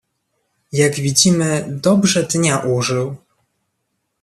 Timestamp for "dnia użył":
2.23-3.15